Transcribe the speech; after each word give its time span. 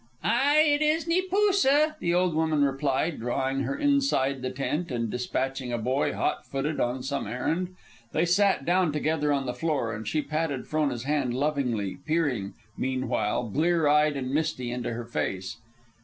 "Ay, 0.23 0.61
it 0.63 0.81
is 0.81 1.05
Neepoosa," 1.07 1.95
the 1.99 2.11
old 2.11 2.33
woman 2.33 2.63
replied, 2.65 3.19
drawing 3.19 3.59
her 3.65 3.77
inside 3.77 4.41
the 4.41 4.49
tent, 4.49 4.89
and 4.89 5.11
despatching 5.11 5.71
a 5.71 5.77
boy, 5.77 6.11
hot 6.13 6.43
footed, 6.43 6.79
on 6.79 7.03
some 7.03 7.27
errand. 7.27 7.75
They 8.11 8.25
sat 8.25 8.65
down 8.65 8.93
together 8.93 9.31
on 9.31 9.45
the 9.45 9.53
floor, 9.53 9.93
and 9.93 10.07
she 10.07 10.23
patted 10.23 10.65
Frona's 10.67 11.03
hand 11.03 11.35
lovingly, 11.35 11.99
peering, 12.03 12.55
meanwhile, 12.75 13.43
blear 13.43 13.87
eyed 13.87 14.17
and 14.17 14.31
misty, 14.33 14.71
into 14.71 14.91
her 14.93 15.05
face. 15.05 15.57